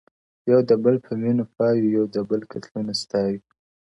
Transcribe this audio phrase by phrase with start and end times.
[0.51, 3.41] یو د بل په وینو پایو یو د بل قتلونه ستایو!!